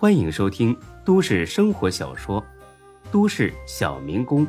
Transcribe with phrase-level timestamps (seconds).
[0.00, 0.74] 欢迎收听
[1.04, 2.40] 都市生活小说
[3.12, 4.46] 《都市小民工》，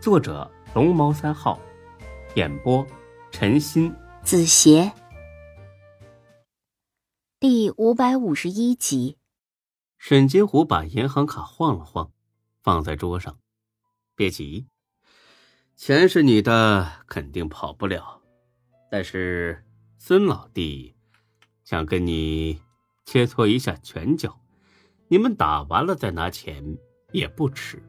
[0.00, 1.60] 作者龙猫三号，
[2.34, 2.82] 演播
[3.30, 4.90] 陈鑫、子邪，
[7.38, 9.18] 第五百五十一集。
[9.98, 12.10] 沈金虎把银行卡晃了晃，
[12.62, 13.38] 放在桌上。
[14.14, 14.66] 别急，
[15.76, 18.22] 钱是你的，肯定跑不了。
[18.90, 19.62] 但是
[19.98, 20.94] 孙老弟
[21.64, 22.62] 想跟你
[23.04, 24.40] 切磋一下拳脚，
[25.08, 26.64] 你们打完了再拿钱
[27.12, 27.82] 也不迟。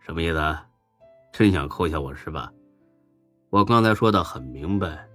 [0.00, 0.58] 什么意思？
[1.32, 2.52] 真想扣下我是吧？
[3.50, 5.08] 我刚才说的很明白，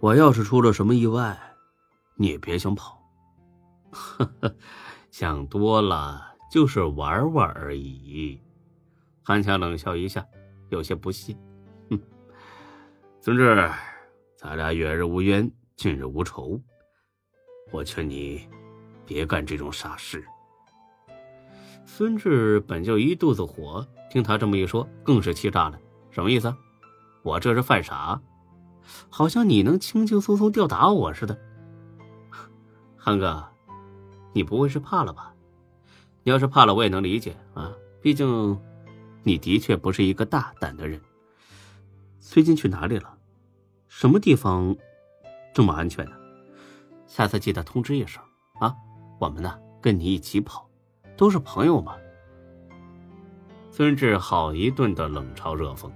[0.00, 1.38] 我要是出了什么意外，
[2.16, 3.02] 你也别想跑。
[3.90, 4.56] 呵呵，
[5.10, 6.34] 想多了。
[6.48, 8.40] 就是玩玩而已。
[9.22, 10.24] 韩强冷笑一下，
[10.70, 11.36] 有些不屑
[11.90, 12.00] ：“哼，
[13.20, 13.68] 孙志，
[14.36, 16.58] 咱俩远日无冤，近日无仇。
[17.72, 18.48] 我劝你
[19.06, 20.24] 别干这种傻事。”
[21.86, 25.78] 孙志本就一肚子火，听他这么一说，更是气炸了。
[26.10, 26.54] 什么意思？
[27.22, 28.20] 我这是犯傻？
[29.08, 31.38] 好像你能轻轻松松吊打我似的。
[32.96, 33.48] 韩哥，
[34.32, 35.32] 你不会是怕了吧？
[36.22, 37.72] 你要是怕了，我也能理解啊。
[38.02, 38.60] 毕竟，
[39.22, 41.00] 你的确不是一个大胆的人。
[42.20, 43.16] 最近去哪里了？
[43.88, 44.76] 什么地方
[45.54, 46.12] 这么安全呢？
[47.06, 48.22] 下次记得通知一声
[48.60, 48.74] 啊。
[49.18, 50.68] 我们呢，跟你一起跑，
[51.16, 51.96] 都是朋友嘛。
[53.70, 55.90] 孙志好一顿的冷嘲热讽，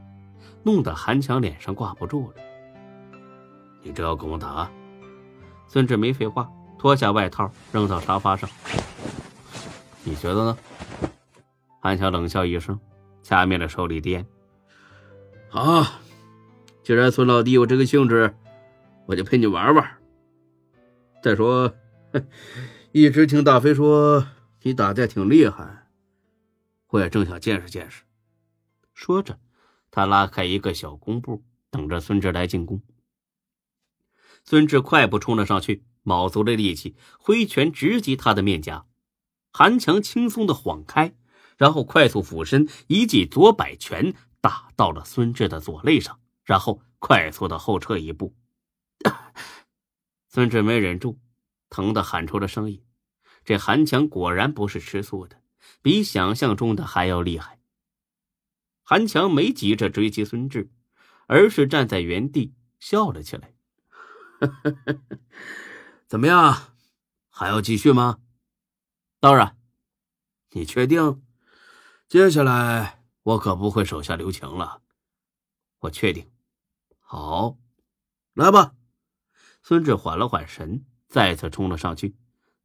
[0.62, 2.34] 弄得韩强脸上挂不住了。
[3.82, 4.70] 你这要跟我打？
[5.66, 8.48] 孙志没废话，脱下外套扔到沙发上。
[10.04, 10.58] 你觉得呢？
[11.80, 12.78] 韩强冷笑一声，
[13.22, 14.26] 掐灭了手里的烟。
[15.48, 15.86] 好，
[16.82, 18.34] 既然孙老弟有这个兴致，
[19.06, 19.91] 我就陪你玩玩。
[21.22, 21.72] 再说，
[22.92, 24.27] 一直听大飞说
[24.62, 25.86] 你打架挺厉害，
[26.88, 28.02] 我也正想见识见识。
[28.94, 29.38] 说着，
[29.92, 32.82] 他拉开一个小弓步，等着孙志来进攻。
[34.42, 38.87] 孙志快步冲了上去，卯足了力气，挥拳直击他的面颊。
[39.53, 41.14] 韩强轻松的晃开，
[41.56, 48.34] 然后快速俯身一记左摆拳打到了孙志的左肋上，然后快速的后撤一步。
[50.26, 51.19] 孙志没忍住，
[51.70, 52.82] 疼的喊出了声音。
[53.50, 55.43] 这韩强果然不是吃素的，
[55.83, 57.59] 比想象中的还要厉害。
[58.84, 60.71] 韩强没急着追击孙志，
[61.27, 63.53] 而是站在原地笑了起来。
[66.06, 66.77] 怎么样，
[67.28, 68.21] 还要继续吗？
[69.19, 69.59] 当然，
[70.50, 71.21] 你确定？
[72.06, 74.81] 接下来我可不会手下留情了。
[75.81, 76.31] 我确定。
[77.00, 77.59] 好，
[78.34, 78.77] 来吧。
[79.65, 82.15] 孙志缓了缓神，再次冲了上去。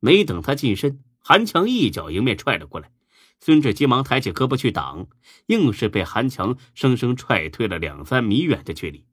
[0.06, 2.92] 没等他近身，韩强一脚迎面踹了过来。
[3.40, 5.08] 孙志急忙抬起胳膊去挡，
[5.48, 9.04] 硬是被韩强生生踹退了两三米远的距离。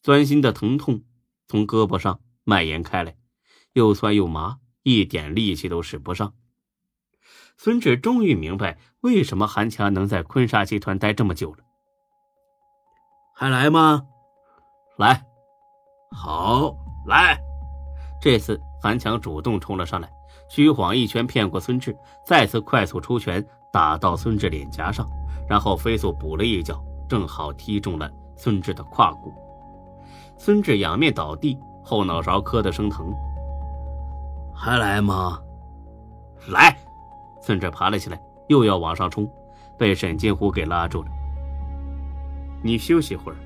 [0.00, 1.02] 钻心的疼痛
[1.48, 3.16] 从胳膊上蔓延开来，
[3.72, 4.58] 又酸又麻。
[4.84, 6.32] 一点力气都使不上。
[7.56, 11.64] 孙志终于明白为什么韩强能在坤沙集团待这么久了。
[13.34, 14.04] 还来吗？
[14.96, 15.24] 来，
[16.12, 16.72] 好
[17.08, 17.38] 来。
[18.22, 20.08] 这次韩强主动冲了上来，
[20.48, 25.08] 虚晃一拳骗过孙志，再次快速出拳打到孙志脸颊上，
[25.48, 29.32] 然后飞速补了一脚，正好踢中了孙志的胯骨。
[30.36, 33.12] 孙志仰面倒地，后脑勺磕得生疼。
[34.54, 35.40] 还来吗？
[36.48, 36.76] 来！
[37.40, 39.28] 孙志爬了起来，又要往上冲，
[39.76, 41.08] 被沈金虎给拉住了。
[42.62, 43.38] 你休息会儿，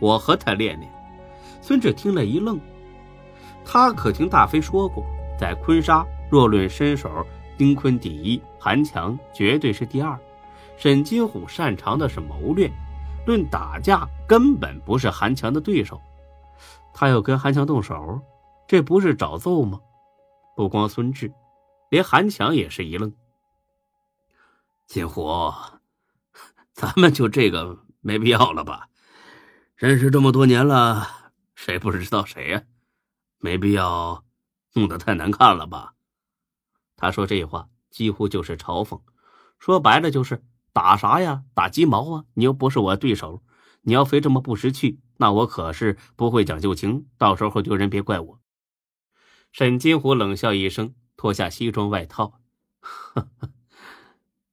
[0.00, 0.90] 我和他练练。
[1.62, 2.58] 孙志听了一愣，
[3.72, 5.06] 他可听大飞说过，
[5.38, 7.24] 在昆沙若论身手，
[7.56, 10.18] 丁坤第一，韩强绝对是第二。
[10.76, 12.68] 沈金虎擅长的是谋略，
[13.24, 16.02] 论打架根本不是韩强的对手。
[16.92, 18.20] 他要跟韩强动手，
[18.66, 19.78] 这不是找揍吗？
[20.56, 21.32] 不光孙志，
[21.90, 23.14] 连韩强也是一愣。
[24.88, 25.54] 金虎，
[26.72, 28.88] 咱们就这个没必要了吧？
[29.76, 31.06] 认识这么多年了，
[31.54, 32.62] 谁不知道谁呀？
[33.40, 34.24] 没必要
[34.74, 35.94] 弄得太难看了吧？
[36.96, 39.00] 他说这话几乎就是嘲讽，
[39.58, 41.42] 说白了就是打啥呀？
[41.54, 42.24] 打鸡毛啊！
[42.34, 43.42] 你又不是我对手，
[43.80, 48.40] 你要非这么不识趣，那我可是不会讲旧情，到时候丢人别怪我。
[49.50, 52.40] 沈金虎冷笑一声，脱下西装外套，
[52.78, 53.50] 呵呵，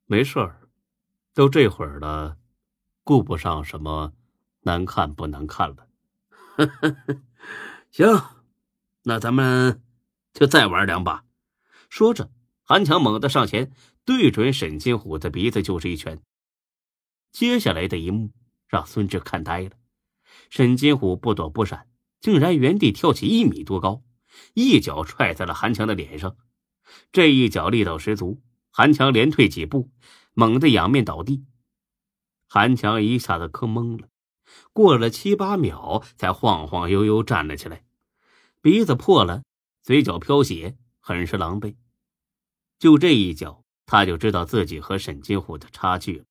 [0.06, 0.69] 没事儿，
[1.34, 2.38] 都这会儿了，
[3.04, 4.13] 顾不上什么
[4.62, 5.88] 难看不难看了。
[6.56, 7.22] 呵呵，
[7.92, 8.07] 行，
[9.07, 9.81] 那咱们
[10.33, 11.24] 就再玩两把。
[11.89, 12.30] 说着，
[12.62, 13.71] 韩强猛地上前，
[14.04, 16.21] 对准沈金虎的鼻子就是一拳。
[17.31, 18.33] 接下来的一幕
[18.68, 19.71] 让孙志看呆了，
[20.50, 21.88] 沈金虎不躲不闪，
[22.19, 24.04] 竟然原地跳起一米多高，
[24.54, 26.36] 一脚踹在了韩强的脸上。
[27.13, 29.89] 这一脚力道十足，韩强连退几步，
[30.33, 31.45] 猛地仰面倒地。
[32.50, 34.10] 韩强一下子磕懵了，
[34.74, 37.86] 过了七八秒，才晃晃悠悠站了起来，
[38.67, 39.43] 鼻子破了，
[39.81, 41.77] 嘴角飘血，很是狼狈。
[42.77, 46.25] 就这一脚，他就知道自己和沈金虎的差距了。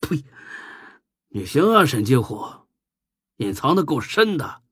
[0.00, 0.22] 呸！
[1.30, 2.46] 你行啊，沈金虎，
[3.38, 4.62] 隐藏的够深的。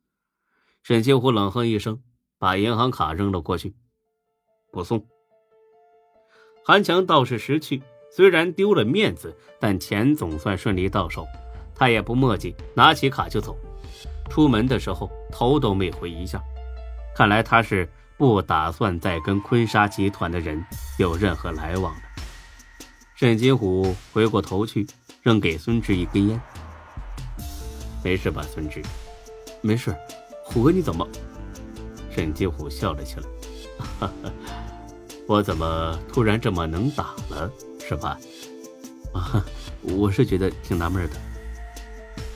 [0.84, 2.00] 沈金虎冷哼一声，
[2.38, 3.74] 把银行卡扔了过去。
[4.70, 5.04] 不送。
[6.64, 7.82] 韩强倒是识趣，
[8.12, 11.26] 虽然丢了面子，但钱总算顺利到手。
[11.74, 13.58] 他也不墨迹，拿起卡就走。
[14.30, 16.40] 出门的时候头都没回一下，
[17.14, 17.86] 看来他是
[18.16, 20.64] 不打算再跟坤沙集团的人
[20.98, 22.00] 有任何来往了。
[23.16, 24.86] 沈金虎回过头去，
[25.20, 26.40] 扔给孙志一根烟。
[28.02, 28.80] 没事吧，孙志？
[29.60, 29.94] 没事。
[30.42, 31.06] 虎哥，你怎么？
[32.10, 34.08] 沈金虎笑了起来。
[35.28, 38.18] 我怎么突然这么能打了，是吧？
[39.12, 39.44] 啊，
[39.82, 41.16] 我是觉得挺纳闷的，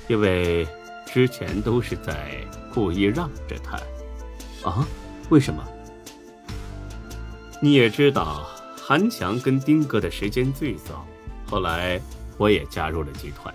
[0.06, 0.66] 因为
[1.14, 3.76] 之前都是在故意让着他。
[4.68, 4.84] 啊？
[5.30, 5.64] 为什么？
[7.62, 8.44] 你也知道，
[8.76, 11.06] 韩强跟丁哥的时间最早，
[11.46, 12.00] 后来
[12.36, 13.54] 我也加入了集团，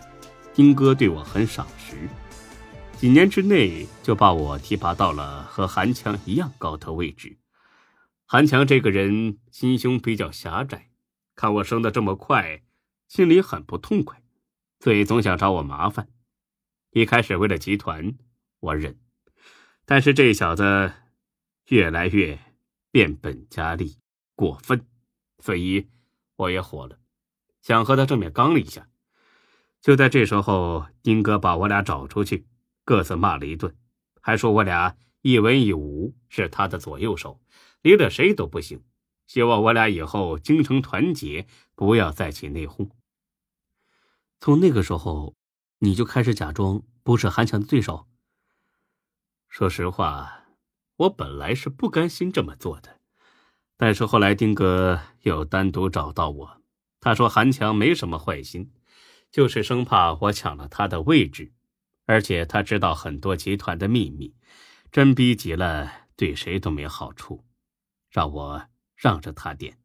[0.54, 1.98] 丁哥对我很赏识，
[2.96, 7.40] 几年之内就把我提拔到了和韩强一样高的位置。
[8.26, 10.88] 韩强这个人心胸比较狭窄，
[11.36, 12.62] 看我升的这么快，
[13.10, 14.22] 心里很不痛快，
[14.80, 16.08] 所以总想找我麻烦。
[16.92, 18.16] 一开始为了集团，
[18.60, 19.00] 我忍，
[19.86, 20.92] 但是这小子
[21.68, 22.40] 越来越
[22.90, 23.98] 变本加厉，
[24.36, 24.88] 过分，
[25.38, 25.88] 所以
[26.36, 26.98] 我也火了，
[27.62, 28.90] 想和他正面刚了一下。
[29.82, 32.48] 就在这时候，丁哥把我俩找出去，
[32.84, 33.76] 各自骂了一顿，
[34.20, 37.40] 还说我俩一文一武，是他的左右手。
[37.82, 38.84] 离了谁都不行，
[39.28, 42.90] 希望我俩以后精诚团结，不要再起内讧。
[44.42, 45.36] 从那个时候，
[45.80, 48.08] 你就开始假装不是韩强的对手。
[49.48, 50.46] 说实话，
[50.98, 53.00] 我本来是不甘心这么做的，
[53.78, 56.62] 但是后来丁哥又单独找到我，
[57.00, 58.72] 他说韩强没什么坏心，
[59.32, 61.54] 就是生怕我抢了他的位置，
[62.06, 64.36] 而且他知道很多集团的秘密，
[64.92, 67.46] 真逼急了，对谁都没好处。
[68.10, 69.78] 让我让着他点，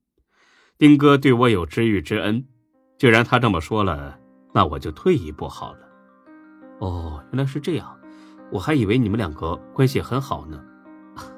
[0.76, 2.48] 丁哥对我有知遇之恩，
[2.98, 4.18] 既然他这么说了，
[4.52, 5.83] 那我就退一步好了。
[6.84, 7.96] 哦，原来是这样，
[8.52, 10.62] 我还以为你们两个关系很好呢。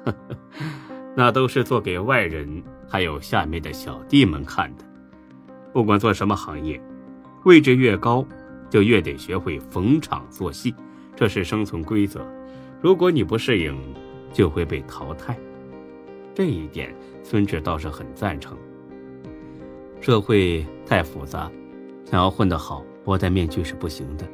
[1.15, 4.83] 那都是做给外人还有下面的小弟们看的。
[5.71, 6.81] 不管做什么行业，
[7.45, 8.25] 位置越高，
[8.69, 10.75] 就越得学会逢场作戏，
[11.15, 12.27] 这是生存规则。
[12.81, 13.73] 如果你不适应，
[14.33, 15.37] 就会被淘汰。
[16.35, 18.57] 这一点，孙志倒是很赞成。
[20.01, 21.49] 社会太复杂，
[22.05, 24.27] 想要混得好，不戴面具是不行的。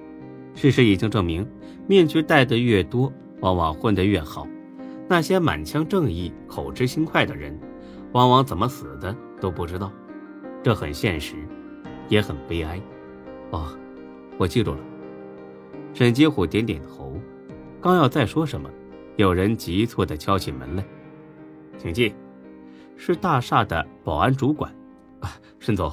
[0.56, 1.48] 事实已经证明，
[1.88, 3.12] 面具戴得越多，
[3.42, 4.48] 往往混得越好。
[5.10, 7.60] 那些满腔正义、口直心快的人，
[8.14, 9.92] 往往怎么死的都不知道。
[10.64, 11.36] 这很现实，
[12.08, 12.80] 也很悲哀。
[13.52, 13.78] 哦，
[14.38, 14.80] 我记住了。
[15.94, 17.20] 沈金虎点点头，
[17.82, 18.70] 刚要再说什么，
[19.18, 20.86] 有人急促地敲起门来。
[21.78, 22.16] 请进，
[22.96, 24.74] 是大厦的保安主管。
[25.20, 25.92] 啊，沈总，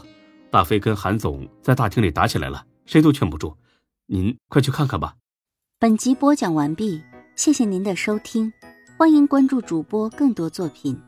[0.50, 3.55] 大飞跟韩总在大厅里打起来了，谁都劝不住，
[4.12, 5.14] 您快去看看吧。
[5.79, 7.00] 本集播讲完毕，
[7.37, 8.52] 谢谢您的收听，
[8.99, 11.00] 欢迎关注主播更多作品。